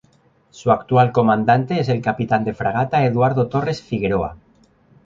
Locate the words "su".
0.49-0.71